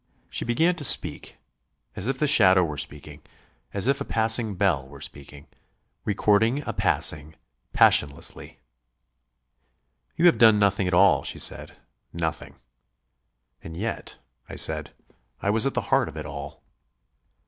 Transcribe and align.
She 0.31 0.45
began 0.45 0.73
to 0.77 0.83
speak, 0.83 1.37
as 1.95 2.07
if 2.07 2.17
the 2.17 2.27
statue 2.27 2.63
were 2.63 2.79
speaking, 2.79 3.21
as 3.71 3.85
if 3.85 4.01
a 4.01 4.03
passing 4.03 4.55
bell 4.55 4.87
were 4.89 4.99
speaking; 4.99 5.45
recording 6.05 6.63
a 6.67 6.73
passing 6.73 7.35
passionlessly. 7.71 8.57
"You 10.15 10.25
have 10.25 10.39
done 10.39 10.57
nothing 10.57 10.87
at 10.87 10.95
all," 10.95 11.23
she 11.23 11.37
said. 11.37 11.77
"Nothing." 12.11 12.55
"And 13.63 13.77
yet," 13.77 14.17
I 14.49 14.55
said, 14.55 14.91
"I 15.39 15.51
was 15.51 15.67
at 15.67 15.75
the 15.75 15.81
heart 15.93 16.09
of 16.09 16.17
it 16.17 16.25
all." 16.25 16.63